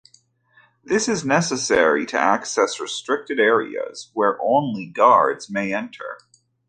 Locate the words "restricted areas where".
2.79-4.39